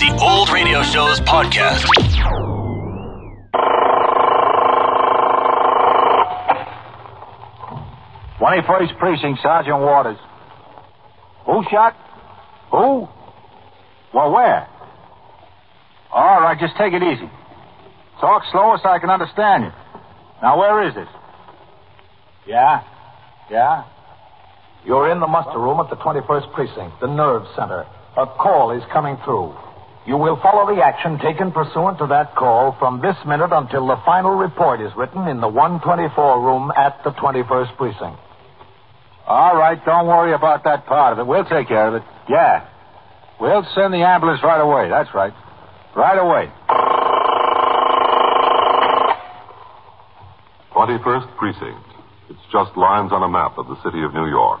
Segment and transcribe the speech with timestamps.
[0.00, 1.84] the Old Radio Show's podcast.
[8.38, 10.16] Twenty-first precinct, Sergeant Waters.
[11.44, 11.94] Who shot?
[12.70, 13.06] Who?
[14.14, 14.66] Well, where?
[16.10, 17.30] All right, just take it easy.
[18.20, 19.72] Talk slower so I can understand you.
[20.40, 21.08] Now, where is this?
[22.46, 22.82] Yeah?
[23.50, 23.84] Yeah?
[24.86, 27.86] You're in the muster room at the 21st Precinct, the nerve center.
[28.16, 29.54] A call is coming through.
[30.06, 33.96] You will follow the action taken pursuant to that call from this minute until the
[34.04, 38.18] final report is written in the 124 room at the 21st Precinct.
[39.26, 41.26] All right, don't worry about that part of it.
[41.26, 42.02] We'll take care of it.
[42.28, 42.66] Yeah.
[43.40, 44.88] We'll send the ambulance right away.
[44.88, 45.32] That's right.
[45.94, 46.50] Right away.
[50.72, 51.86] 21st Precinct.
[52.30, 54.60] It's just lines on a map of the city of New York.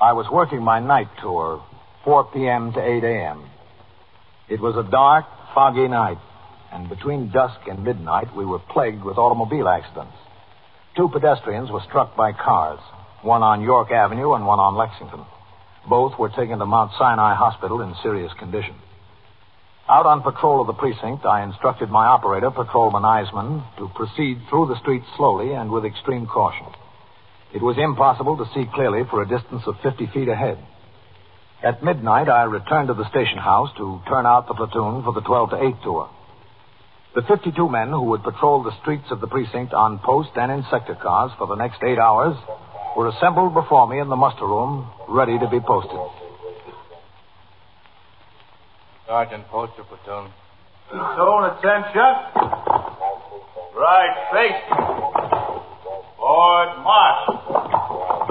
[0.00, 1.60] I was working my night tour,
[2.04, 2.72] 4 p.m.
[2.72, 3.50] to 8 a.m.
[4.48, 6.18] It was a dark, foggy night,
[6.72, 10.14] and between dusk and midnight, we were plagued with automobile accidents.
[10.96, 12.78] Two pedestrians were struck by cars,
[13.22, 15.26] one on York Avenue and one on Lexington.
[15.88, 18.76] Both were taken to Mount Sinai Hospital in serious condition.
[19.88, 24.68] Out on patrol of the precinct, I instructed my operator, Patrolman Eisman, to proceed through
[24.68, 26.66] the streets slowly and with extreme caution.
[27.54, 30.58] It was impossible to see clearly for a distance of 50 feet ahead.
[31.62, 35.22] At midnight, I returned to the station house to turn out the platoon for the
[35.22, 36.10] 12 to 8 tour.
[37.14, 40.64] The 52 men who would patrol the streets of the precinct on post and in
[40.70, 42.36] sector cars for the next eight hours
[42.96, 45.98] were assembled before me in the muster room, ready to be posted.
[49.06, 50.30] Sergeant, post your platoon.
[50.90, 52.12] Platoon, attention.
[53.74, 55.17] Right, face.
[56.28, 58.28] Forward, march.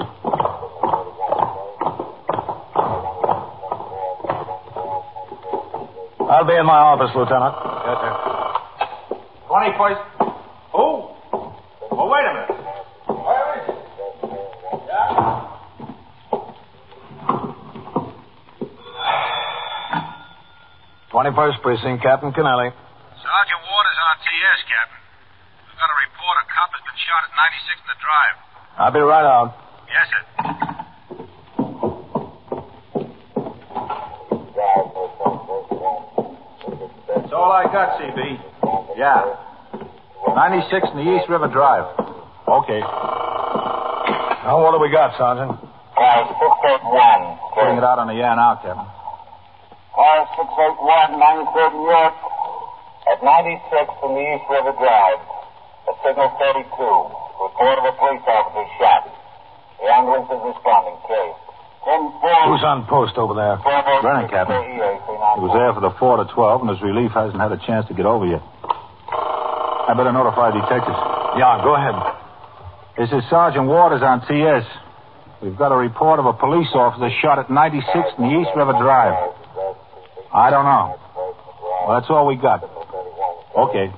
[6.30, 7.58] I'll be in my office, Lieutenant.
[7.58, 8.14] Yes, sir.
[9.50, 9.98] 21st.
[10.78, 11.10] Who?
[11.90, 12.54] Oh, wait a minute.
[13.10, 13.78] Where is it?
[14.86, 15.58] Yeah?
[21.10, 22.70] Twenty-first precinct, Captain Kennelly.
[22.70, 25.02] Sergeant Waters on TS, Captain.
[25.66, 28.36] We've got a report a cop has been shot at 96 in the drive.
[28.78, 29.54] I'll be right out.
[29.86, 30.22] Yes, sir.
[37.14, 38.42] That's all I got, CB.
[38.98, 39.22] Yeah.
[40.34, 41.86] 96 in the East River Drive.
[42.48, 42.80] Okay.
[44.42, 45.54] Now, what do we got, Sergeant?
[45.94, 47.38] Car 681.
[47.54, 48.82] Putting it out on the air now, Captain.
[49.94, 52.14] Car 681, 93rd New York.
[53.14, 55.20] At 96 in the East River Drive.
[55.86, 57.27] A signal 32.
[57.58, 59.02] Report of a police officer's shot.
[59.82, 60.94] The ambulance is responding.
[61.10, 61.38] Case.
[62.46, 63.58] Who's on post over there?
[63.58, 64.62] Brennan, Captain.
[64.62, 67.90] He was there for the 4 to 12, and his relief hasn't had a chance
[67.90, 68.46] to get over yet.
[68.70, 71.02] I better notify detectives.
[71.34, 71.98] Yeah, go ahead.
[72.94, 74.62] This is Sergeant Waters on TS.
[75.42, 78.78] We've got a report of a police officer shot at 96 in the East River
[78.78, 79.34] Drive.
[80.30, 80.94] I don't know.
[81.90, 82.62] Well, that's all we got.
[82.62, 83.90] Okay.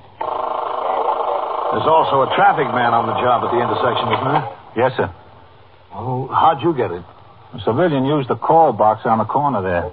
[1.71, 4.45] There's also a traffic man on the job at the intersection, isn't there?
[4.75, 5.07] Yes, sir.
[5.95, 7.03] Oh, how'd you get it?
[7.55, 9.87] A civilian used the call box on the corner there.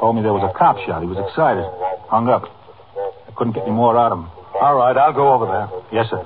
[0.00, 1.02] Told me there was a cop shot.
[1.02, 1.64] He was excited.
[2.08, 2.44] Hung up.
[3.28, 4.28] I couldn't get any more out of him.
[4.60, 5.68] All right, I'll go over there.
[5.92, 6.24] Yes, sir.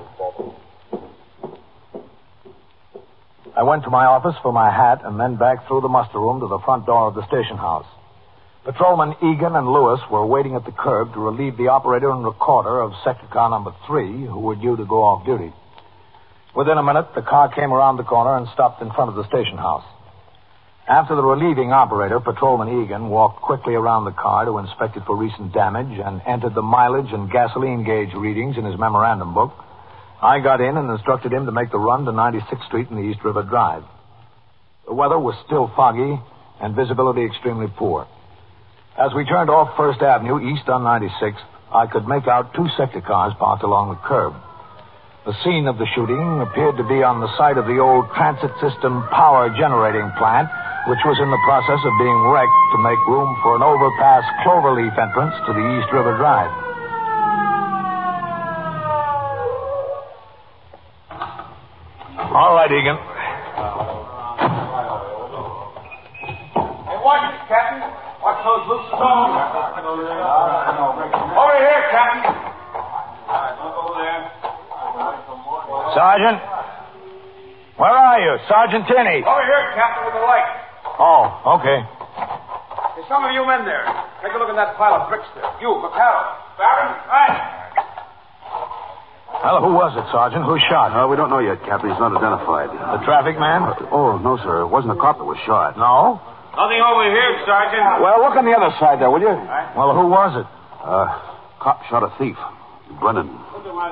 [3.55, 6.39] I went to my office for my hat and then back through the muster room
[6.39, 7.85] to the front door of the station house.
[8.63, 12.79] Patrolmen Egan and Lewis were waiting at the curb to relieve the operator and recorder
[12.79, 15.51] of sector car number three, who were due to go off duty.
[16.55, 19.27] Within a minute, the car came around the corner and stopped in front of the
[19.27, 19.83] station house.
[20.87, 25.17] After the relieving operator, Patrolman Egan walked quickly around the car to inspect it for
[25.17, 29.51] recent damage and entered the mileage and gasoline gauge readings in his memorandum book.
[30.21, 33.11] I got in and instructed him to make the run to 96th Street in the
[33.11, 33.83] East River Drive.
[34.87, 36.17] The weather was still foggy
[36.61, 38.07] and visibility extremely poor.
[38.97, 41.41] As we turned off First Avenue east on 96th,
[41.73, 44.33] I could make out two sector cars parked along the curb.
[45.25, 48.51] The scene of the shooting appeared to be on the site of the old transit
[48.61, 50.49] system power generating plant
[50.87, 54.91] which was in the process of being wrecked to make room for an overpass cloverleaf
[54.99, 56.51] entrance to the East River Drive.
[62.35, 63.12] All right, Egan.
[78.47, 79.23] Sergeant Tinney.
[79.23, 80.47] Over here, Captain, with the light.
[80.99, 81.79] Oh, okay.
[82.95, 83.83] There's some of you men there.
[84.21, 85.47] Take a look at that pile of bricks there.
[85.59, 86.27] You, McCarroll.
[86.57, 87.63] Barron, right.
[89.43, 90.45] Well, who was it, Sergeant?
[90.47, 90.95] Who shot?
[90.95, 91.91] Uh, we don't know yet, Captain.
[91.91, 92.71] He's not identified.
[92.71, 93.67] The traffic man?
[93.91, 94.63] Oh, no, sir.
[94.63, 95.75] It wasn't a cop that was shot.
[95.75, 96.21] No?
[96.55, 97.99] Nothing over here, Sergeant.
[97.99, 99.35] Well, look on the other side there, will you?
[99.75, 100.47] Well, who was it?
[100.79, 101.11] Uh,
[101.59, 102.37] cop shot a thief.
[103.01, 103.27] Brennan.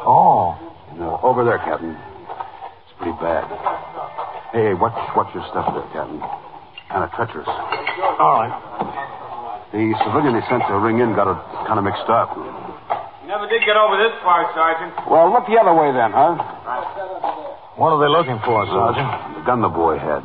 [0.08, 0.56] Oh.
[0.96, 1.98] No, over there, Captain.
[1.98, 3.44] It's pretty bad.
[4.52, 6.20] Hey, watch, watch your stuff there, Captain.
[6.92, 7.48] Kind of treacherous.
[7.48, 8.52] All right.
[9.72, 12.36] The civilian they sent to ring in got it kind of mixed up.
[12.36, 14.92] You never did get over this far, Sergeant.
[15.08, 16.36] Well, look the other way then, huh?
[17.80, 19.40] What are they looking for, Sergeant?
[19.40, 20.20] The gun the boy had.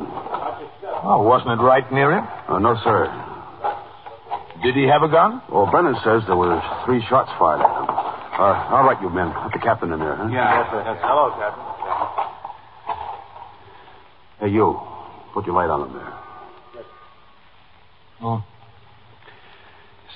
[1.07, 2.27] Oh, wasn't it right near him?
[2.51, 3.07] Uh, no, sir.
[4.59, 5.39] Did he have a gun?
[5.47, 7.87] Well, Brennan says there were three shots fired at him.
[7.87, 9.31] Uh, all right, you men.
[9.31, 10.27] Put the captain in there, huh?
[10.27, 10.67] Yeah.
[10.99, 11.63] Hello, Captain.
[14.39, 14.79] Hey, you.
[15.33, 16.13] Put your light on him there.
[18.21, 18.43] Oh.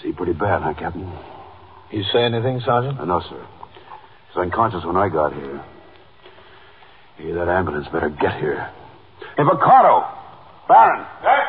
[0.02, 1.12] See, pretty bad, huh, Captain?
[1.92, 3.00] You say anything, Sergeant?
[3.00, 3.38] Uh, no, sir.
[4.34, 5.64] He was unconscious when I got here.
[7.18, 8.72] Hey, that ambulance better get here.
[9.38, 10.08] Hey, Vacardo!
[10.68, 11.06] Baron!
[11.22, 11.44] Hey,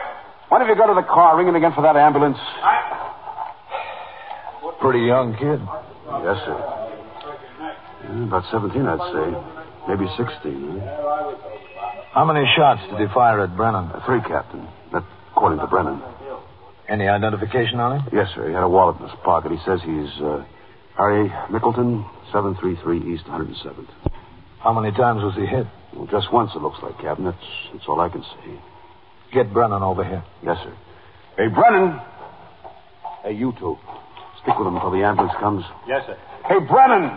[0.48, 2.38] Why don't you go to the car, ring it again for that ambulance?
[4.80, 5.60] Pretty young kid.
[6.26, 6.58] Yes, sir.
[8.04, 9.26] Yeah, about 17, I'd say.
[9.88, 10.80] Maybe 16.
[10.82, 11.71] Huh?
[12.12, 13.88] How many shots did he fire at Brennan?
[13.88, 14.68] Uh, three, Captain.
[14.92, 16.02] That, according to Brennan.
[16.88, 18.08] Any identification on him?
[18.12, 18.48] Yes, sir.
[18.48, 19.50] He had a wallet in his pocket.
[19.50, 20.44] He says he's uh,
[20.98, 23.88] Harry Mickleton, 733 East 107th.
[24.60, 25.66] How many times was he hit?
[25.96, 27.24] Well, just once, it looks like, Captain.
[27.24, 28.60] That's, that's all I can see.
[29.32, 30.22] Get Brennan over here.
[30.44, 30.76] Yes, sir.
[31.38, 31.98] Hey, Brennan!
[33.24, 33.78] Hey, you two.
[34.42, 35.64] Stick with him until the ambulance comes.
[35.88, 36.18] Yes, sir.
[36.46, 37.08] Hey, Brennan!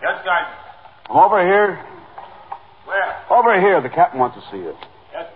[0.00, 0.56] Yes, Sergeant.
[1.06, 1.84] Come over here.
[2.84, 3.24] Where?
[3.30, 3.80] Over here.
[3.80, 4.74] The captain wants to see you.
[5.12, 5.26] Yes.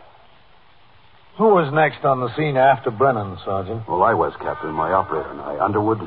[1.39, 3.89] Who was next on the scene after Brennan, Sergeant?
[3.89, 4.71] Well, I was, Captain.
[4.73, 5.65] My operator and I.
[5.65, 6.01] Underwood.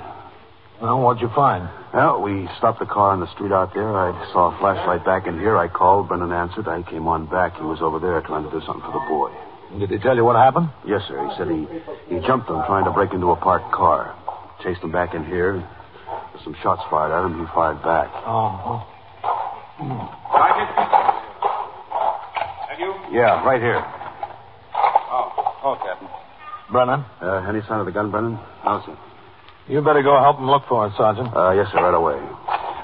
[0.82, 1.70] Well, what'd you find?
[1.94, 3.92] Well, we stopped the car on the street out there.
[3.98, 5.58] I saw a flashlight back in here.
[5.58, 6.08] I called.
[6.08, 6.68] Brennan answered.
[6.68, 7.58] I came on back.
[7.58, 9.32] He was over there trying to do something for the boy.
[9.78, 10.70] Did he tell you what happened?
[10.88, 11.20] Yes, sir.
[11.30, 14.16] He said he, he jumped him trying to break into a parked car.
[14.64, 15.62] Chased him back in here.
[16.34, 17.38] There's some shots fired at him.
[17.40, 18.10] He fired back.
[18.26, 18.82] Oh.
[19.22, 20.16] Sergeant?
[20.16, 20.19] Hmm.
[23.10, 23.22] And you?
[23.22, 23.82] Yeah, right here.
[24.76, 26.08] Oh, oh, Captain.
[26.72, 28.40] Brennan, Uh, any sign of the gun, Brennan?
[28.66, 28.96] No, sir.
[29.68, 31.36] you better go help him look for it, Sergeant.
[31.36, 32.20] Uh, yes, sir, right away.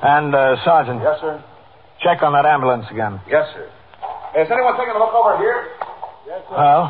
[0.01, 1.42] And, uh, Sergeant, Yes, sir.
[2.01, 3.19] check on that ambulance again.
[3.27, 3.69] Yes, sir.
[4.42, 5.68] Is anyone taking a look over here?
[6.27, 6.56] Yes, sir.
[6.57, 6.88] Well,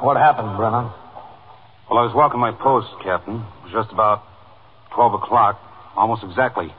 [0.00, 0.90] what happened, Brennan?
[1.88, 3.36] Well, I was walking my post, Captain.
[3.36, 4.22] It was just about
[4.94, 5.60] 12 o'clock,
[5.96, 6.72] almost exactly.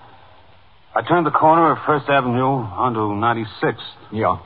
[0.95, 3.80] I turned the corner of First Avenue onto 96th.
[4.12, 4.38] Yeah.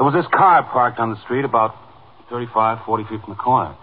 [0.00, 1.76] There was this car parked on the street about
[2.30, 3.76] 35, 40 feet from the corner.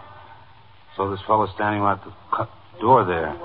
[0.98, 3.38] So this fellow standing right at the door there.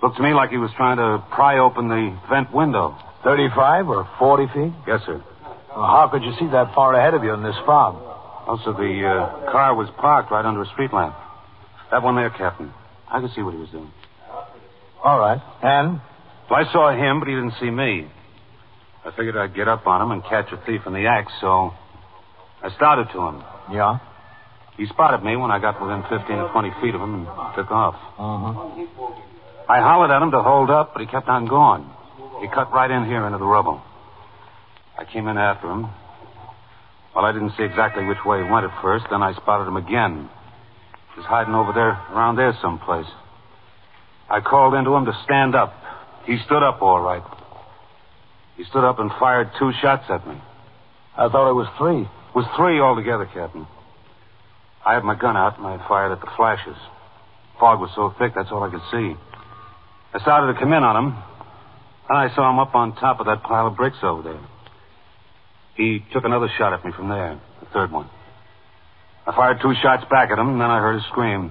[0.00, 2.96] Looked to me like he was trying to pry open the vent window.
[3.24, 4.72] 35 or 40 feet?
[4.86, 5.18] Yes, sir.
[5.74, 7.98] Well, how could you see that far ahead of you in this fog?
[8.46, 11.16] Also, the uh, car was parked right under a street lamp.
[11.90, 12.72] That one there, Captain.
[13.10, 13.90] I could see what he was doing.
[15.02, 15.42] All right.
[15.60, 16.00] And?
[16.48, 18.06] Well, I saw him, but he didn't see me.
[19.04, 21.72] I figured I'd get up on him and catch a thief in the act, so
[22.62, 23.42] I started to him.
[23.72, 23.98] Yeah.
[24.76, 27.26] He spotted me when I got within 15 or 20 feet of him and
[27.56, 27.96] took off.
[28.18, 29.72] Uh-huh.
[29.72, 31.88] I hollered at him to hold up, but he kept on going.
[32.40, 33.80] He cut right in here into the rubble.
[34.98, 35.88] I came in after him.
[37.14, 39.06] Well, I didn't see exactly which way he went at first.
[39.10, 40.28] Then I spotted him again.
[41.14, 43.06] He was hiding over there, around there someplace.
[44.28, 45.74] I called into him to stand up.
[46.24, 47.24] He stood up all right.
[48.60, 50.36] He stood up and fired two shots at me.
[51.16, 52.02] I thought it was three.
[52.02, 53.66] It was three altogether, Captain.
[54.84, 56.76] I had my gun out and I fired at the flashes.
[57.58, 59.16] Fog was so thick, that's all I could see.
[60.12, 61.16] I started to come in on him,
[62.10, 64.44] and I saw him up on top of that pile of bricks over there.
[65.76, 68.10] He took another shot at me from there, the third one.
[69.26, 71.50] I fired two shots back at him, and then I heard a scream.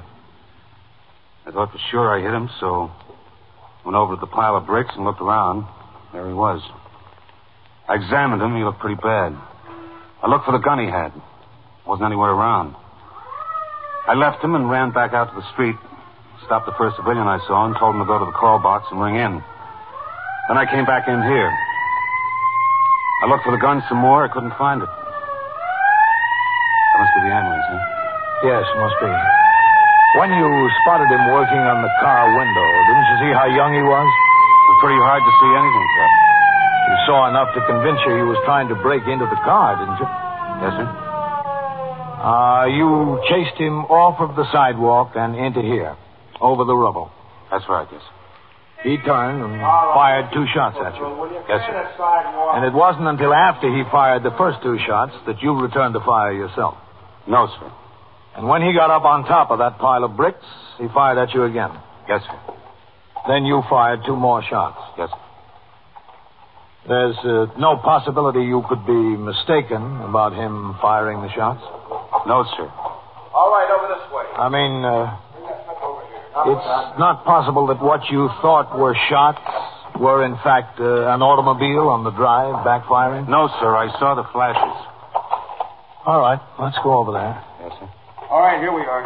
[1.47, 2.91] I thought for sure I hit him, so
[3.83, 5.65] went over to the pile of bricks and looked around.
[6.13, 6.61] There he was.
[7.89, 8.55] I examined him.
[8.55, 9.33] He looked pretty bad.
[10.21, 11.09] I looked for the gun he had.
[11.89, 12.75] Wasn't anywhere around.
[14.05, 15.75] I left him and ran back out to the street.
[16.45, 18.85] Stopped the first civilian I saw and told him to go to the call box
[18.93, 19.41] and ring in.
[20.47, 21.51] Then I came back in here.
[23.21, 24.23] I looked for the gun some more.
[24.23, 24.89] I couldn't find it.
[24.89, 27.81] That must be the ambulance, huh?
[28.53, 29.11] Yes, must be.
[30.17, 33.81] When you spotted him working on the car window, didn't you see how young he
[33.83, 34.09] was?
[34.09, 36.28] It was pretty hard to see anything, Captain.
[37.09, 39.97] You saw enough to convince you he was trying to break into the car, didn't
[39.97, 40.05] you?
[40.61, 40.85] Yes, sir?
[42.21, 45.97] Uh, you chased him off of the sidewalk and into here,
[46.39, 47.09] over the rubble.
[47.49, 48.05] That's right, yes.
[48.85, 51.09] He turned and fired two shots at you.
[51.49, 51.81] Yes, sir.
[52.53, 56.05] And it wasn't until after he fired the first two shots that you returned the
[56.05, 56.77] fire yourself.
[57.25, 57.73] No, sir.
[58.37, 60.45] And when he got up on top of that pile of bricks,
[60.77, 61.73] he fired at you again.
[62.07, 62.37] Yes, sir.
[63.25, 64.77] Then you fired two more shots.
[64.95, 65.17] Yes, sir.
[66.87, 71.61] There's uh, no possibility you could be mistaken about him firing the shots?
[72.25, 72.65] No, sir.
[73.35, 74.25] All right, over this way.
[74.33, 75.17] I mean, uh,
[76.49, 79.43] it's not possible that what you thought were shots
[79.99, 83.27] were, in fact, uh, an automobile on the drive backfiring?
[83.27, 83.75] No, sir.
[83.75, 84.77] I saw the flashes.
[86.07, 87.35] All right, let's go over there.
[87.61, 87.87] Yes, sir.
[88.31, 89.03] All right, here we are.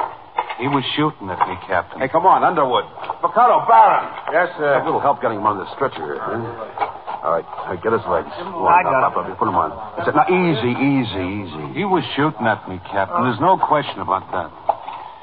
[0.62, 2.00] He was shooting at me, Captain.
[2.00, 2.86] Hey, come on, Underwood.
[3.26, 4.06] Mikado, Baron.
[4.32, 4.78] Yes, sir.
[4.80, 7.03] A little help getting him on the stretcher here, huh?
[7.24, 8.28] All right, all right, get his legs.
[8.36, 9.72] Go I got up, up, up, Put him on.
[9.96, 10.16] That's it.
[10.20, 11.66] Now, easy, easy, easy.
[11.80, 13.24] He was shooting at me, Captain.
[13.24, 14.52] There's no question about that.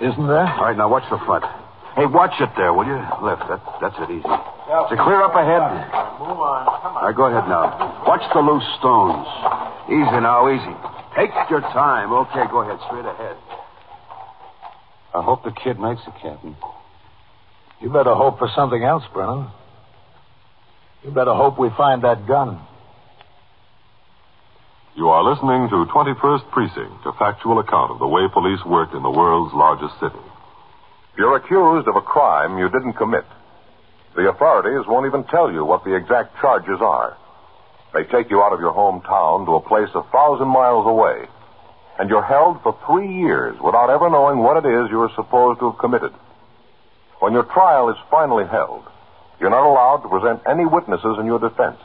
[0.00, 0.48] Isn't there?
[0.48, 1.44] All right, now watch the front.
[2.00, 2.96] Hey, watch it there, will you?
[3.20, 3.44] Left.
[3.52, 4.24] That, that's it, easy.
[4.24, 5.60] Is it clear up ahead?
[6.24, 6.64] Move on.
[6.80, 7.04] Come on.
[7.04, 7.68] All right, go ahead now.
[8.08, 9.28] Watch the loose stones.
[9.92, 10.72] Easy now, easy.
[11.20, 12.16] Take your time.
[12.32, 13.36] Okay, go ahead, straight ahead.
[15.12, 16.56] I hope the kid makes it, Captain.
[17.84, 19.52] You better hope for something else, Brennan.
[21.04, 22.60] You better hope we find that gun.
[24.96, 29.02] You are listening to 21st Precinct, a factual account of the way police work in
[29.02, 30.20] the world's largest city.
[31.16, 33.24] You're accused of a crime you didn't commit.
[34.14, 37.16] The authorities won't even tell you what the exact charges are.
[37.94, 41.24] They take you out of your hometown to a place a thousand miles away,
[41.98, 45.70] and you're held for three years without ever knowing what it is you're supposed to
[45.70, 46.12] have committed.
[47.20, 48.84] When your trial is finally held,
[49.40, 51.80] you're not allowed to present any witnesses in your defense,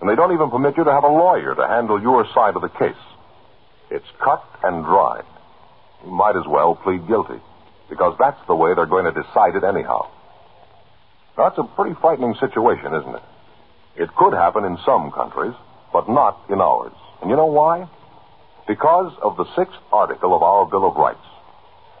[0.00, 2.62] and they don't even permit you to have a lawyer to handle your side of
[2.62, 3.02] the case.
[3.90, 5.24] It's cut and dried.
[6.04, 7.38] You might as well plead guilty
[7.90, 10.08] because that's the way they're going to decide it anyhow.
[11.36, 13.22] That's a pretty frightening situation, isn't it?
[13.96, 15.52] It could happen in some countries,
[15.92, 16.92] but not in ours.
[17.20, 17.88] And you know why?
[18.66, 21.26] Because of the sixth article of our Bill of Rights.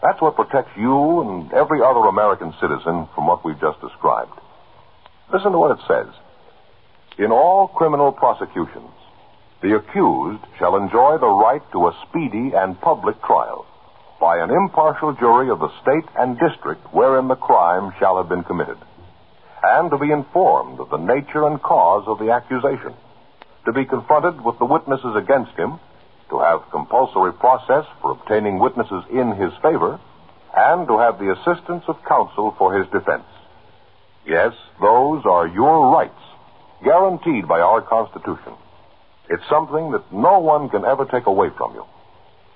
[0.02, 4.39] That's what protects you and every other American citizen from what we've just described.
[5.32, 6.12] Listen to what it says.
[7.18, 8.90] In all criminal prosecutions,
[9.62, 13.66] the accused shall enjoy the right to a speedy and public trial
[14.20, 18.42] by an impartial jury of the state and district wherein the crime shall have been
[18.42, 18.78] committed,
[19.62, 22.92] and to be informed of the nature and cause of the accusation,
[23.66, 25.78] to be confronted with the witnesses against him,
[26.30, 30.00] to have compulsory process for obtaining witnesses in his favor,
[30.56, 33.29] and to have the assistance of counsel for his defense.
[34.26, 36.20] Yes, those are your rights,
[36.84, 38.54] guaranteed by our Constitution.
[39.28, 41.84] It's something that no one can ever take away from you.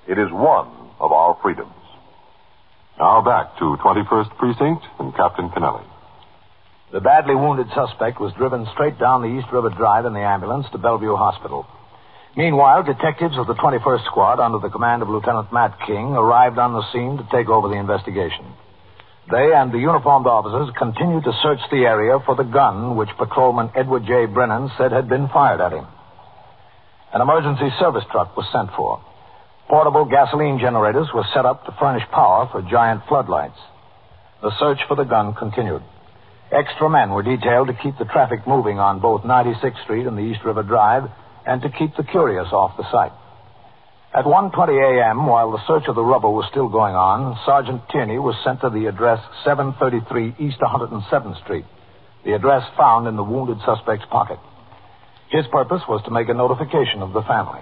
[0.09, 0.68] It is one
[1.00, 1.73] of our freedoms.
[2.99, 5.85] Now back to 21st Precinct and Captain Kennelly.
[6.92, 10.66] The badly wounded suspect was driven straight down the East River Drive in the ambulance
[10.73, 11.66] to Bellevue Hospital.
[12.37, 16.73] Meanwhile, detectives of the 21st Squad, under the command of Lieutenant Matt King, arrived on
[16.73, 18.44] the scene to take over the investigation.
[19.31, 23.71] They and the uniformed officers continued to search the area for the gun which Patrolman
[23.75, 24.26] Edward J.
[24.26, 25.87] Brennan said had been fired at him.
[27.14, 29.00] An emergency service truck was sent for.
[29.69, 33.59] Portable gasoline generators were set up to furnish power for giant floodlights.
[34.43, 35.83] The search for the gun continued.
[36.52, 40.23] Extra men were detailed to keep the traffic moving on both 96th Street and the
[40.23, 41.04] East River Drive
[41.47, 43.12] and to keep the curious off the site.
[44.14, 48.21] At 1.20 a.m., while the search of the rubble was still going on, Sergeant Tierney
[48.21, 51.64] was sent to the address 733 East 107th Street,
[52.25, 54.38] the address found in the wounded suspect's pocket.
[55.30, 57.59] His purpose was to make a notification of the family.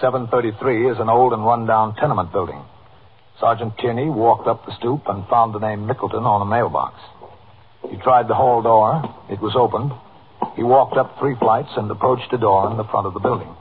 [0.00, 2.64] 733 is an old and run-down tenement building.
[3.38, 6.96] Sergeant Tierney walked up the stoop and found the name Mickleton on a mailbox.
[7.90, 9.04] He tried the hall door.
[9.28, 9.92] It was opened.
[10.56, 13.54] He walked up three flights and approached a door in the front of the building.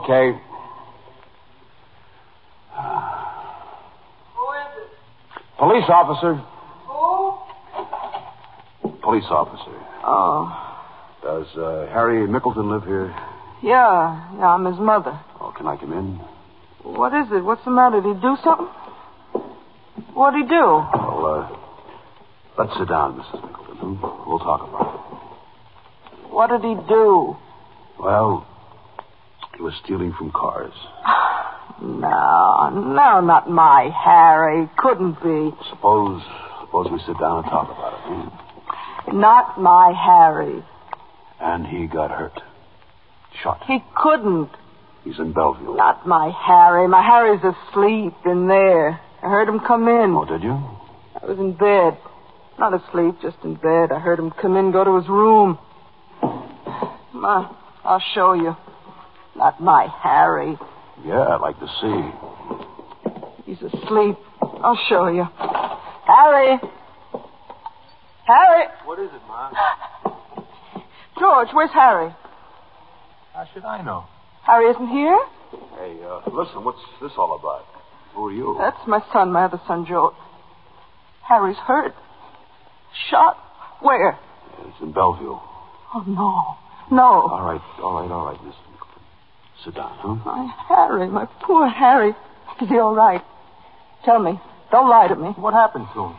[0.00, 0.38] Okay.
[4.34, 4.90] Who is it?
[5.58, 6.34] Police officer.
[6.86, 7.38] Who?
[9.02, 9.76] Police officer.
[10.04, 10.48] Oh,
[11.22, 13.14] Does uh, Harry Mickleton live here?
[13.62, 14.36] yeah.
[14.38, 15.18] Yeah, I'm his mother.
[15.40, 16.18] Oh, can I come in?
[16.82, 17.44] What is it?
[17.44, 18.00] What's the matter?
[18.00, 18.66] Did he do something?
[20.14, 20.54] What'd he do?
[20.64, 21.56] Well, uh,
[22.58, 23.40] let's sit down, Mrs.
[23.42, 24.00] Mickleton.
[24.26, 26.30] We'll talk about it.
[26.32, 27.36] What did he do?
[27.98, 28.46] Well,
[29.60, 30.72] was stealing from cars.
[31.82, 34.68] No, no, not my Harry.
[34.76, 35.50] Couldn't be.
[35.70, 36.20] Suppose,
[36.60, 38.00] suppose we sit down and talk about it.
[39.08, 39.18] hmm?
[39.18, 40.62] Not my Harry.
[41.40, 42.38] And he got hurt.
[43.42, 43.62] Shot.
[43.66, 44.50] He couldn't.
[45.04, 45.74] He's in Bellevue.
[45.74, 46.86] Not my Harry.
[46.86, 49.00] My Harry's asleep in there.
[49.22, 50.14] I heard him come in.
[50.14, 50.52] Oh, did you?
[50.52, 51.96] I was in bed.
[52.58, 53.90] Not asleep, just in bed.
[53.90, 55.58] I heard him come in, go to his room.
[57.14, 57.48] Ma,
[57.84, 58.54] I'll show you.
[59.36, 60.56] Not my Harry.
[61.04, 62.10] Yeah, I'd like to see.
[63.46, 64.16] He's asleep.
[64.42, 65.24] I'll show you.
[66.06, 66.58] Harry!
[68.26, 68.66] Harry!
[68.84, 69.50] What is it, Ma?
[71.18, 72.14] George, where's Harry?
[73.32, 74.04] How should I know?
[74.42, 75.18] Harry isn't here?
[75.78, 77.66] Hey, uh, listen, what's this all about?
[78.14, 78.56] Who are you?
[78.58, 80.14] That's my son, my other son, George.
[81.26, 81.94] Harry's hurt.
[83.10, 83.36] Shot.
[83.80, 84.18] Where?
[84.66, 85.38] It's in Bellevue.
[85.94, 86.94] Oh, no.
[86.94, 87.02] No.
[87.30, 88.69] All right, all right, all right, Miss Mickleton.
[89.64, 90.14] Sit down, huh?
[90.24, 92.14] My Harry, my poor Harry.
[92.62, 93.22] Is he all right?
[94.04, 94.40] Tell me.
[94.70, 95.30] Don't lie to me.
[95.30, 96.16] What happened to him?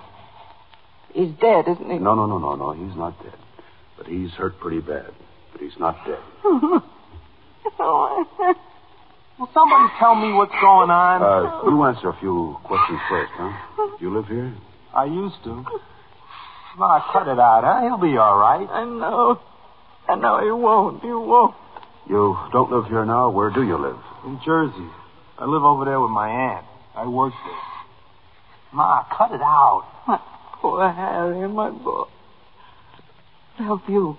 [1.13, 1.97] He's dead, isn't he?
[1.97, 2.71] No, no, no, no, no.
[2.71, 3.33] He's not dead.
[3.97, 5.11] But he's hurt pretty bad.
[5.51, 6.19] But he's not dead.
[7.79, 8.25] Oh,
[9.39, 11.21] Will somebody tell me what's going on?
[11.21, 13.97] Uh, you answer a few questions first, huh?
[13.99, 14.53] You live here?
[14.93, 15.63] I used to.
[16.77, 17.81] Ma, cut it out, huh?
[17.81, 18.67] He'll be all right.
[18.69, 19.39] I know.
[20.07, 21.01] I know he won't.
[21.01, 21.55] He won't.
[22.11, 23.29] You don't live here now.
[23.29, 23.95] Where do you live?
[24.25, 24.89] In Jersey.
[25.39, 26.65] I live over there with my aunt.
[26.93, 28.73] I work there.
[28.73, 29.87] Ma, cut it out.
[30.05, 30.19] My
[30.61, 32.03] poor Harry, my boy.
[33.57, 34.17] Help you.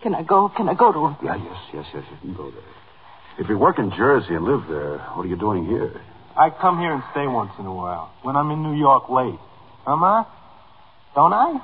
[0.00, 0.48] Can I go?
[0.56, 1.16] Can I go to him?
[1.24, 2.04] Yeah, yes, yes, yes.
[2.08, 2.62] You can go there.
[3.40, 6.00] If you work in Jersey and live there, what are you doing here?
[6.36, 9.40] I come here and stay once in a while when I'm in New York late.
[9.84, 10.24] Huh, Ma?
[11.16, 11.58] Don't I?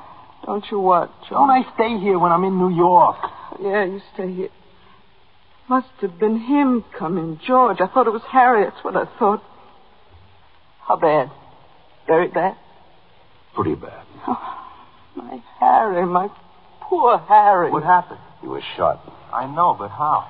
[0.47, 3.17] Don't you what, Don't I stay here when I'm in New York?
[3.62, 4.49] Yeah, you stay here.
[5.68, 7.79] Must have been him coming, George.
[7.81, 8.64] I thought it was Harry.
[8.64, 9.42] That's what I thought.
[10.87, 11.31] How bad?
[12.07, 12.57] Very bad?
[13.55, 14.05] Pretty bad.
[14.27, 14.66] Oh,
[15.16, 16.29] my Harry, my
[16.83, 17.70] poor Harry.
[17.70, 18.20] What happened?
[18.42, 19.00] He was shot.
[19.33, 20.29] I know, but how?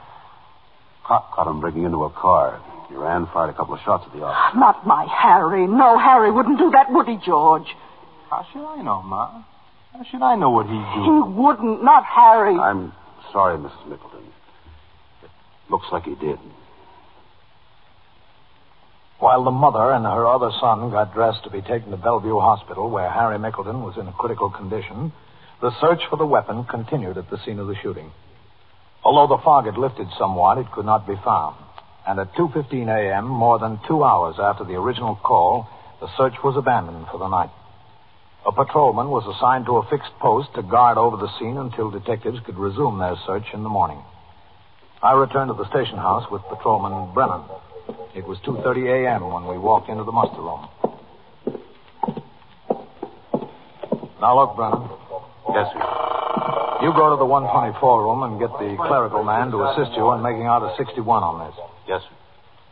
[1.05, 2.61] Cop caught him breaking into a car.
[2.89, 4.57] He ran, fired a couple of shots at the officer.
[4.57, 5.67] Ah, not my Harry.
[5.67, 7.67] No, Harry wouldn't do that, would he, George?
[8.31, 9.43] How should I know, Ma?
[9.93, 11.83] How should I know what he'd He wouldn't.
[11.83, 12.57] Not Harry.
[12.57, 12.93] I'm
[13.33, 13.87] sorry, Mrs.
[13.89, 14.23] Mickleton.
[15.71, 16.39] Looks like he did.
[19.19, 22.91] While the mother and her other son got dressed to be taken to Bellevue Hospital,
[22.91, 25.13] where Harry Mickleton was in a critical condition,
[25.63, 28.11] the search for the weapon continued at the scene of the shooting.
[29.03, 31.57] Although the fog had lifted somewhat, it could not be found.
[32.07, 35.67] And at 2.15 a.m., more than two hours after the original call,
[36.01, 37.51] the search was abandoned for the night.
[38.47, 42.41] A patrolman was assigned to a fixed post to guard over the scene until detectives
[42.45, 44.03] could resume their search in the morning.
[45.05, 47.45] I returned to the station house with Patrolman Brennan.
[48.17, 49.29] It was 2.30 a.m.
[49.29, 50.65] when we walked into the muster room.
[54.17, 54.89] Now look, Brennan.
[55.53, 55.85] Yes, sir.
[56.81, 60.23] You go to the 124 room and get the clerical man to assist you in
[60.25, 61.57] making out a 61 on this.
[61.85, 62.17] Yes, sir.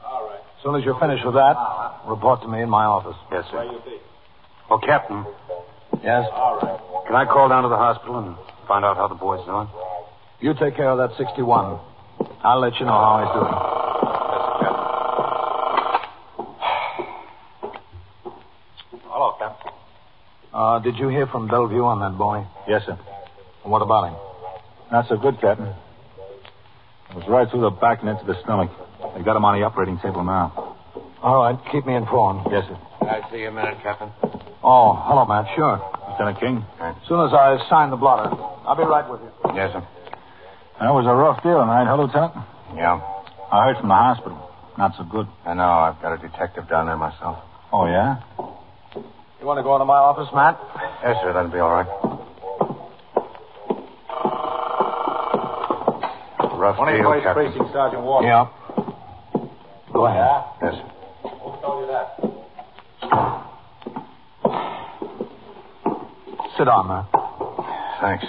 [0.09, 0.41] All right.
[0.41, 1.53] As soon as you're finished with that,
[2.09, 3.17] report to me in my office.
[3.29, 3.69] Yes, sir.
[4.71, 5.27] Well, Captain,
[6.03, 6.25] Yes?
[6.33, 6.81] All right.
[7.07, 9.69] Can I call down to the hospital and find out how the boy's doing?
[10.41, 11.92] You take care of that 61.
[12.45, 13.55] I'll let you know how he's doing.
[18.93, 19.73] Yes, Hello, Captain.
[20.53, 22.45] Uh, did you hear from Bellevue on that boy?
[22.69, 22.99] Yes, sir.
[23.63, 24.17] And what about him?
[24.91, 25.69] Not so good, Captain.
[27.11, 28.71] It was right through the back and into the stomach.
[29.17, 30.77] They got him on the operating table now.
[31.23, 32.47] All right, keep me informed.
[32.51, 32.79] Yes, sir.
[33.01, 34.11] Can I see you a minute, Captain?
[34.65, 35.47] Oh, hello, Matt.
[35.55, 35.79] Sure.
[36.11, 36.65] Lieutenant King?
[36.81, 38.35] As soon as I sign the blotter,
[38.67, 39.31] I'll be right with you.
[39.55, 39.87] Yes, sir.
[40.81, 42.33] That was a rough deal tonight, huh, Lieutenant?
[42.75, 43.01] Yeah.
[43.53, 44.39] I heard from the hospital.
[44.79, 45.29] Not so good.
[45.45, 45.63] I know.
[45.63, 47.39] I've got a detective down there myself.
[47.73, 48.17] Oh, yeah?
[49.41, 50.59] You want to go into my office, Matt?
[51.05, 51.33] Yes, sir.
[51.33, 51.87] That'll be all right.
[56.59, 57.35] Rough deal, Captain.
[57.35, 58.27] Precinct Sergeant Walker.
[58.27, 58.47] Yeah.
[59.93, 60.45] Go ahead.
[60.63, 60.89] Yes, sir.
[61.23, 62.17] Who told you that?
[66.57, 67.07] Sit down, Matt.
[68.01, 68.25] Thanks.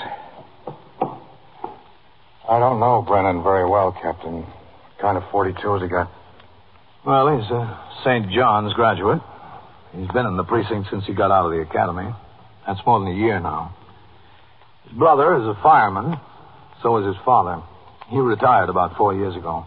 [2.50, 4.42] I don't know Brennan very well, Captain.
[4.42, 6.12] What kind of 42 has he got?
[7.06, 8.32] Well, he's a St.
[8.32, 9.22] John's graduate.
[9.96, 12.10] He's been in the precinct since he got out of the academy.
[12.68, 13.76] That's more than a year now.
[14.86, 16.20] His brother is a fireman.
[16.82, 17.64] So is his father.
[18.10, 19.66] He retired about four years ago.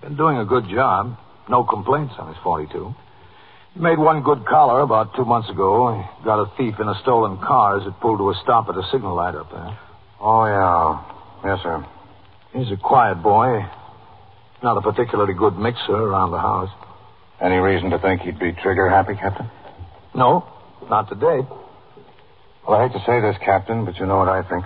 [0.00, 1.18] Been doing a good job.
[1.50, 2.94] No complaints on his 42.
[3.74, 5.92] He made one good collar about two months ago.
[5.92, 8.76] He got a thief in a stolen car as it pulled to a stop at
[8.76, 9.78] a signal light up there.
[10.20, 11.13] Oh, yeah.
[11.44, 11.84] Yes, sir.
[12.52, 13.60] He's a quiet boy.
[14.62, 16.70] Not a particularly good mixer around the house.
[17.40, 19.50] Any reason to think he'd be trigger happy, Captain?
[20.14, 20.46] No,
[20.88, 21.46] not today.
[22.66, 24.64] Well, I hate to say this, Captain, but you know what I think.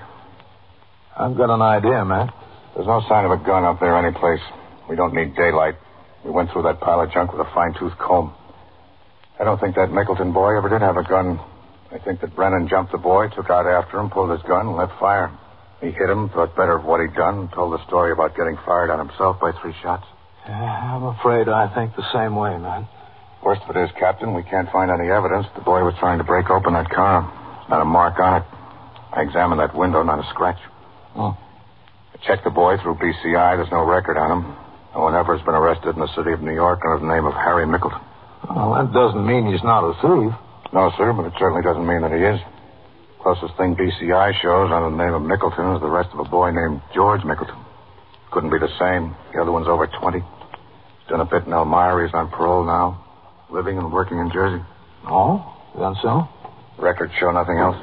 [1.16, 2.32] I've got an idea, Matt.
[2.76, 4.44] There's no sign of a gun up there anyplace.
[4.88, 5.74] We don't need daylight.
[6.24, 8.32] We went through that pile of junk with a fine-tooth comb.
[9.40, 11.40] I don't think that Mickleton boy ever did have a gun.
[11.90, 14.76] I think that Brennan jumped the boy, took out after him, pulled his gun, and
[14.76, 15.36] let fire.
[15.80, 18.90] He hit him, thought better of what he'd done, told the story about getting fired
[18.90, 20.04] on himself by three shots.
[20.46, 22.88] Yeah, I'm afraid I think the same way, man.
[23.44, 26.24] Worst of it is, Captain, we can't find any evidence the boy was trying to
[26.24, 27.22] break open that car.
[27.70, 28.46] Not a mark on it.
[29.12, 30.58] I examined that window, not a scratch.
[31.14, 31.36] Oh.
[32.12, 33.56] I checked the boy through BCI.
[33.56, 34.56] There's no record on him.
[34.94, 37.24] No one ever has been arrested in the city of New York under the name
[37.24, 38.02] of Harry Mickleton.
[38.50, 40.34] Well, that doesn't mean he's not a thief.
[40.72, 42.40] No, sir, but it certainly doesn't mean that he is.
[43.22, 46.50] Closest thing BCI shows under the name of Mickleton is the rest of a boy
[46.50, 47.58] named George Mickleton.
[48.30, 49.16] Couldn't be the same.
[49.34, 50.18] The other one's over 20.
[50.20, 52.06] He's done a bit in Elmira.
[52.06, 53.04] He's on parole now.
[53.50, 54.62] Living and working in Jersey.
[55.06, 55.42] Oh?
[55.74, 56.28] Is that so?
[56.78, 57.76] Records show nothing else.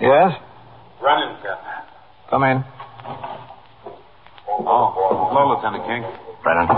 [0.00, 0.38] Yes?
[1.02, 1.68] Running, Captain.
[2.30, 2.64] Come in.
[4.48, 4.92] Oh,
[5.30, 6.02] hello, Lieutenant King.
[6.42, 6.68] Brennan.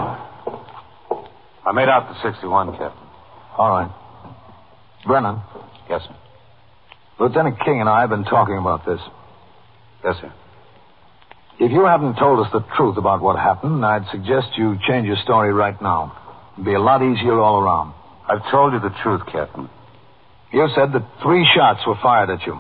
[1.67, 3.07] I made out the 61, Captain.
[3.59, 3.91] All right.
[5.07, 5.41] Brennan,
[5.89, 6.15] Yes, sir.
[7.21, 9.01] Lieutenant King and I have been talking about this.
[10.03, 10.33] Yes, sir.
[11.61, 15.19] If you haven't told us the truth about what happened, I'd suggest you change your
[15.25, 16.17] story right now.
[16.55, 17.93] It'd be a lot easier all around.
[18.27, 19.69] I've told you the truth, Captain.
[20.53, 22.59] You said that three shots were fired at you.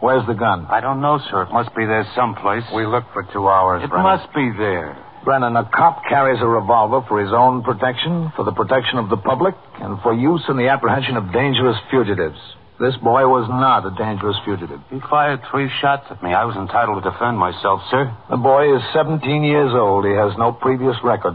[0.00, 0.66] Where's the gun?
[0.70, 1.42] I don't know, sir.
[1.42, 2.62] It must be there someplace.
[2.72, 4.06] We looked for two hours, It Brennan.
[4.06, 4.96] must be there.
[5.24, 9.16] Brennan, a cop carries a revolver for his own protection, for the protection of the
[9.16, 12.38] public, and for use in the apprehension of dangerous fugitives.
[12.78, 14.78] This boy was not a dangerous fugitive.
[14.88, 16.30] He fired three shots at me.
[16.30, 18.06] I was entitled to defend myself, sir.
[18.30, 20.06] The boy is 17 years old.
[20.06, 21.34] He has no previous record.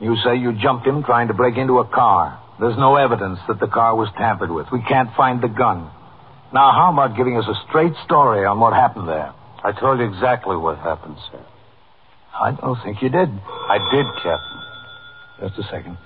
[0.00, 2.38] You say you jumped him trying to break into a car.
[2.60, 4.66] There's no evidence that the car was tampered with.
[4.70, 5.88] We can't find the gun.
[6.52, 9.32] Now, how about giving us a straight story on what happened there?
[9.64, 11.40] I told you exactly what happened, sir.
[12.38, 13.32] I don't think you did.
[13.32, 14.60] I did, Captain.
[15.40, 15.96] Just a second.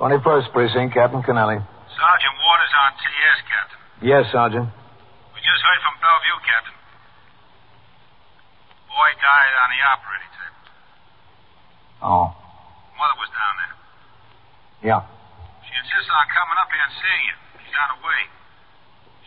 [0.00, 1.64] 21st Precinct, Captain Kennelly.
[1.96, 3.80] Sergeant Waters on TS, Captain.
[4.04, 4.68] Yes, Sergeant.
[5.32, 6.76] We just heard from Bellevue, Captain.
[8.92, 10.60] Boy died on the operating table.
[12.04, 12.26] Oh,
[12.96, 13.74] Mother was down there.
[14.92, 15.00] yeah.
[15.64, 17.36] She insists on coming up here and seeing you.
[17.64, 18.22] She's on her way.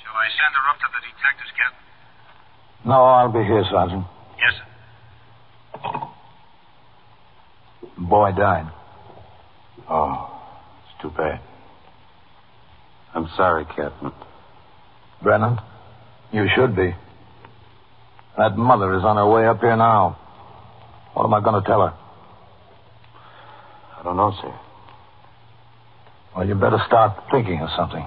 [0.02, 1.86] Shall I send her up to the detectives, Captain?
[2.86, 4.06] No, I'll be here, Sergeant.
[4.38, 4.68] Yes, sir.
[7.98, 8.70] Boy died.
[9.90, 10.30] Oh,
[10.86, 11.42] it's too bad.
[13.14, 14.12] I'm sorry, Captain.
[15.22, 15.58] Brennan,
[16.32, 16.96] you should be.
[18.38, 20.18] That mother is on her way up here now.
[21.14, 21.94] What am I going to tell her?
[24.00, 24.54] I don't know, sir.
[26.36, 28.06] Well, you better start thinking of something.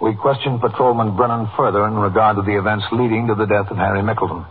[0.00, 3.76] We questioned Patrolman Brennan further in regard to the events leading to the death of
[3.76, 4.46] Harry Mickleton.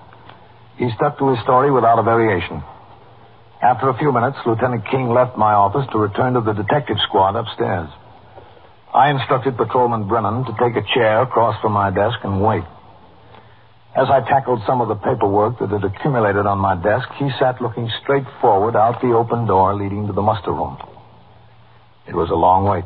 [0.78, 2.62] He stuck to his story without a variation.
[3.62, 7.36] After a few minutes, Lieutenant King left my office to return to the detective squad
[7.36, 7.90] upstairs.
[8.94, 12.64] I instructed Patrolman Brennan to take a chair across from my desk and wait.
[13.96, 17.62] As I tackled some of the paperwork that had accumulated on my desk, he sat
[17.62, 20.78] looking straight forward out the open door leading to the muster room.
[22.08, 22.86] It was a long wait.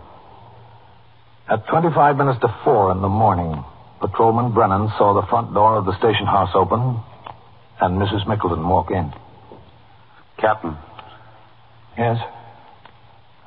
[1.48, 3.64] At 25 minutes to four in the morning,
[4.02, 7.00] Patrolman Brennan saw the front door of the station house open
[7.80, 8.26] and Mrs.
[8.26, 9.14] Mickleton walk in.
[10.44, 10.76] Captain,
[11.98, 12.20] Yes?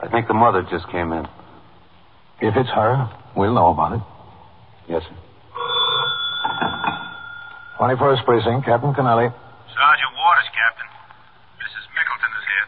[0.00, 1.28] I think the mother just came in.
[2.40, 3.04] If it's her,
[3.36, 4.02] we'll know about it.
[4.88, 5.16] Yes, sir.
[7.76, 9.28] 21st Precinct, Captain Kennelly.
[9.28, 10.88] Sergeant Waters, Captain.
[11.60, 11.84] Mrs.
[11.92, 12.66] Mickleton is here.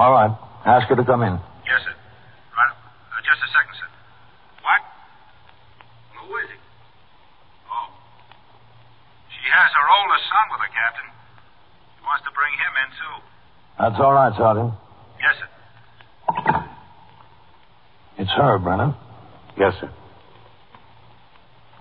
[0.00, 0.32] All right.
[0.64, 1.36] Ask her to come in.
[1.68, 1.92] Yes, sir.
[2.56, 2.72] Right.
[2.72, 3.88] Uh, just a second, sir.
[4.64, 4.80] What?
[6.24, 6.58] Who is he?
[7.68, 7.88] Oh.
[9.28, 11.08] She has her oldest son with her, Captain.
[12.00, 13.16] She wants to bring him in, too.
[13.82, 14.72] That's all right, Sergeant.
[15.18, 16.64] Yes, sir.
[18.18, 18.94] It's her, Brennan.
[19.58, 19.90] Yes, sir.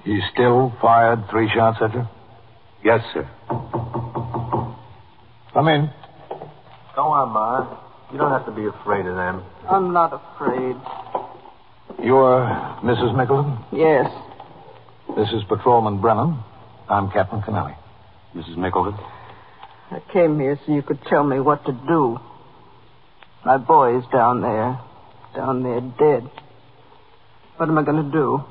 [0.03, 2.07] He still fired three shots at you?
[2.83, 3.29] Yes, sir.
[5.53, 5.91] Come in.
[6.95, 7.77] Go on, Ma.
[8.11, 9.43] You don't have to be afraid of them.
[9.69, 10.75] I'm not afraid.
[12.03, 12.41] You're
[12.81, 13.13] Mrs.
[13.13, 13.63] Mickleton?
[13.71, 14.09] Yes.
[15.15, 16.39] This is Patrolman Brennan.
[16.89, 17.75] I'm Captain Kennelly.
[18.35, 18.57] Mrs.
[18.57, 18.97] Mickleton?
[19.91, 22.17] I came here so you could tell me what to do.
[23.45, 24.79] My boy's down there.
[25.35, 26.29] Down there dead.
[27.57, 28.41] What am I going to do?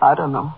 [0.00, 0.52] I don't know.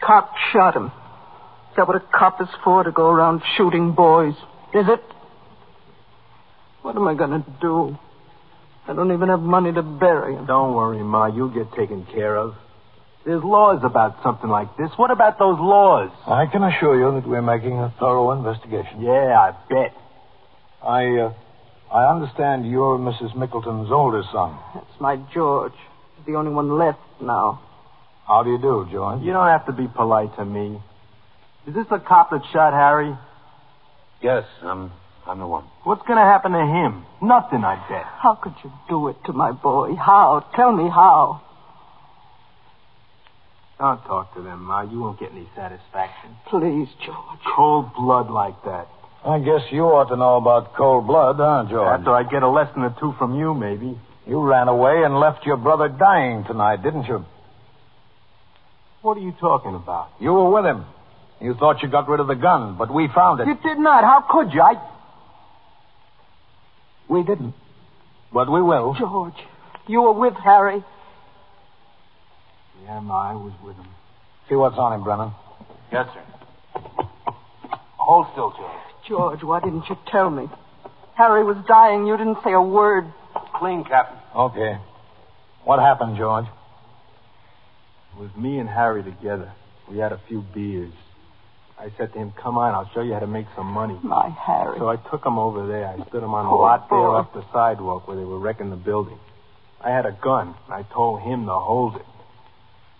[0.00, 0.86] Cop shot him.
[0.86, 4.34] Is that what a cop is for, to go around shooting boys?
[4.72, 5.02] Is it?
[6.82, 7.98] What am I going to do?
[8.88, 10.46] I don't even have money to bury him.
[10.46, 11.26] Don't worry, Ma.
[11.26, 12.54] You'll get taken care of.
[13.24, 14.90] There's laws about something like this.
[14.96, 16.10] What about those laws?
[16.26, 19.02] I can assure you that we're making a thorough investigation.
[19.02, 19.94] Yeah, I bet.
[20.82, 21.34] I, uh,
[21.92, 23.34] I understand you're Mrs.
[23.36, 24.56] Mickleton's older son.
[24.74, 25.74] That's my George.
[26.16, 27.60] He's the only one left now.
[28.26, 29.22] How do you do, George?
[29.22, 30.80] You don't have to be polite to me.
[31.66, 33.14] Is this the cop that shot Harry?
[34.22, 34.92] Yes, I'm,
[35.26, 35.64] I'm the one.
[35.84, 37.04] What's going to happen to him?
[37.20, 38.04] Nothing, I bet.
[38.04, 39.94] How could you do it to my boy?
[39.94, 40.46] How?
[40.56, 41.42] Tell me how.
[43.80, 44.82] Don't talk to them, Ma.
[44.82, 46.36] You won't get any satisfaction.
[46.50, 47.40] Please, George.
[47.56, 48.86] Cold blood like that.
[49.24, 51.98] I guess you ought to know about cold blood, huh, George?
[52.00, 53.98] After I get a lesson or two from you, maybe.
[54.26, 57.24] You ran away and left your brother dying tonight, didn't you?
[59.00, 60.10] What are you talking about?
[60.20, 60.84] You were with him.
[61.40, 63.46] You thought you got rid of the gun, but we found it.
[63.46, 64.04] You did not.
[64.04, 64.60] How could you?
[64.60, 64.74] I.
[67.08, 67.54] We didn't.
[68.30, 68.94] But we will.
[68.98, 69.34] George,
[69.86, 70.84] you were with Harry.
[72.90, 73.86] Yeah, Ma, I was with him.
[74.48, 75.30] See what's on him, Brennan.
[75.92, 76.24] Yes, sir.
[77.98, 78.82] Hold still, George.
[79.08, 80.48] George, why didn't you tell me?
[81.14, 82.04] Harry was dying.
[82.06, 83.04] You didn't say a word.
[83.54, 84.18] Clean, Captain.
[84.34, 84.76] Okay.
[85.62, 86.46] What happened, George?
[88.16, 89.52] It was me and Harry together.
[89.88, 90.92] We had a few beers.
[91.78, 93.98] I said to him, Come on, I'll show you how to make some money.
[94.02, 94.78] My Harry.
[94.80, 95.86] So I took him over there.
[95.86, 97.14] I stood him on a Poor lot there boy.
[97.22, 99.18] off the sidewalk where they were wrecking the building.
[99.80, 100.56] I had a gun.
[100.68, 102.06] I told him to hold it.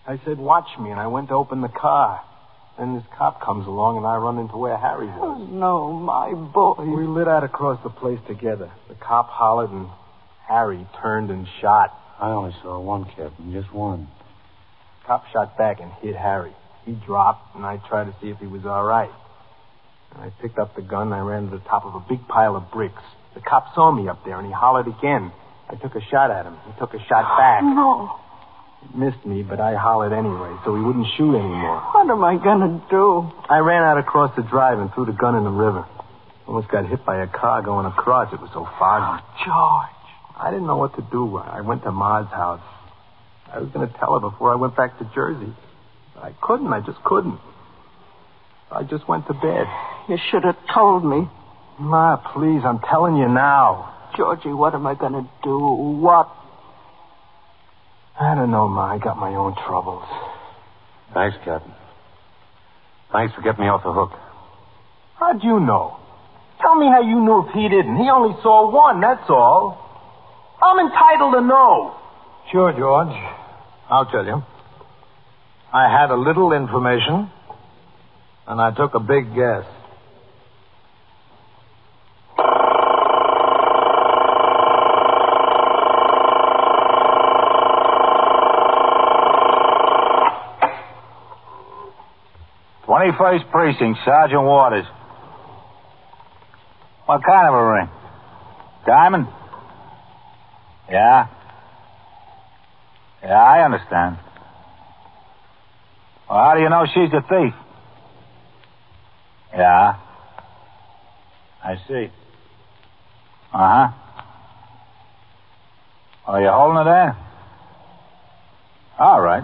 [0.07, 2.21] I said, Watch me, and I went to open the car.
[2.79, 5.37] Then this cop comes along, and I run into where Harry was.
[5.39, 6.83] Oh, no, my boy.
[6.83, 8.71] We lit out across the place together.
[8.87, 9.87] The cop hollered, and
[10.47, 11.91] Harry turned and shot.
[12.19, 13.51] I only saw one, Captain.
[13.51, 14.07] Just one.
[15.05, 16.53] Cop shot back and hit Harry.
[16.85, 19.11] He dropped, and I tried to see if he was all right.
[20.13, 22.27] And I picked up the gun and I ran to the top of a big
[22.27, 23.01] pile of bricks.
[23.33, 25.31] The cop saw me up there, and he hollered again.
[25.69, 26.57] I took a shot at him.
[26.65, 27.63] He took a shot back.
[27.63, 28.20] No.
[28.95, 31.79] Missed me, but I hollered anyway, so he wouldn't shoot anymore.
[31.93, 33.31] What am I to do?
[33.49, 35.85] I ran out across the drive and threw the gun in the river.
[36.45, 38.33] Almost got hit by a car going across.
[38.33, 39.23] It was so foggy.
[39.23, 40.35] Oh, George.
[40.35, 41.37] I didn't know what to do.
[41.37, 42.59] I went to Ma's house.
[43.53, 45.53] I was to tell her before I went back to Jersey.
[46.15, 46.73] But I couldn't.
[46.73, 47.39] I just couldn't.
[48.71, 49.67] I just went to bed.
[50.09, 51.29] You should have told me.
[51.79, 53.93] Ma, please, I'm telling you now.
[54.17, 55.57] Georgie, what am I to do?
[55.57, 56.29] What?
[58.21, 58.93] I don't know, Ma.
[58.93, 60.05] I got my own troubles.
[61.11, 61.73] Thanks, Captain.
[63.11, 64.11] Thanks for getting me off the hook.
[65.17, 65.97] How'd you know?
[66.61, 67.97] Tell me how you knew if he didn't.
[67.97, 69.75] He only saw one, that's all.
[70.61, 71.97] I'm entitled to know.
[72.51, 73.15] Sure, George.
[73.89, 74.43] I'll tell you.
[75.73, 77.31] I had a little information,
[78.45, 79.65] and I took a big guess.
[93.17, 94.85] Twenty-first precinct, Sergeant Waters.
[97.05, 97.89] What kind of a ring?
[98.85, 99.27] Diamond?
[100.89, 101.27] Yeah.
[103.23, 104.17] Yeah, I understand.
[106.29, 107.53] Well, how do you know she's the thief?
[109.53, 109.95] Yeah.
[111.63, 112.09] I see.
[113.53, 113.87] Uh huh.
[116.27, 117.17] Are you holding it there?
[118.99, 119.43] All right.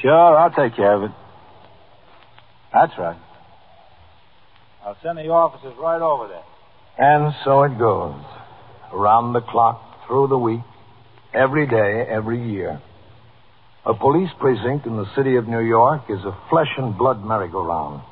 [0.00, 1.10] Sure, I'll take care of it.
[2.76, 3.16] That's right.
[4.84, 6.44] I'll send the officers right over there.
[6.98, 8.22] And so it goes.
[8.92, 10.60] Around the clock, through the week,
[11.32, 12.82] every day, every year.
[13.86, 18.02] A police precinct in the city of New York is a flesh and blood merry-go-round.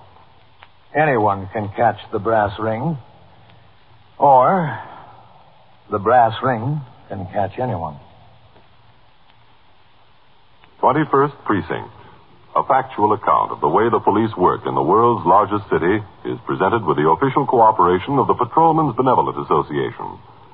[0.97, 2.97] Anyone can catch the brass ring,
[4.19, 4.81] or
[5.91, 7.99] the brass ring can catch anyone.
[10.81, 11.94] 21st Precinct.
[12.55, 16.39] A factual account of the way the police work in the world's largest city is
[16.47, 20.07] presented with the official cooperation of the Patrolmen's Benevolent Association,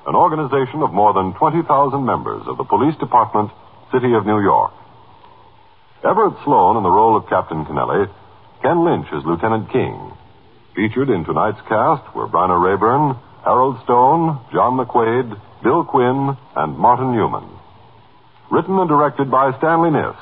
[0.09, 1.61] an organization of more than 20,000
[2.01, 3.53] members of the Police Department,
[3.93, 4.73] City of New York.
[6.01, 8.09] Everett Sloane in the role of Captain Kennelly,
[8.65, 9.93] Ken Lynch as Lieutenant King.
[10.73, 13.13] Featured in tonight's cast were Bryna Raeburn,
[13.45, 17.45] Harold Stone, John McQuade, Bill Quinn, and Martin Newman.
[18.49, 20.17] Written and directed by Stanley Niss.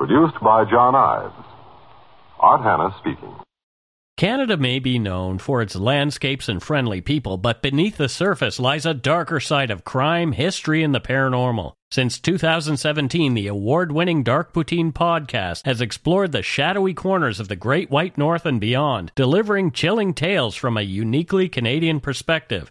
[0.00, 1.34] Produced by John Ives.
[2.38, 3.34] Art Hanna speaking.
[4.16, 8.86] Canada may be known for its landscapes and friendly people, but beneath the surface lies
[8.86, 11.74] a darker side of crime, history, and the paranormal.
[11.90, 17.54] Since 2017, the award winning Dark Poutine podcast has explored the shadowy corners of the
[17.56, 22.70] Great White North and beyond, delivering chilling tales from a uniquely Canadian perspective.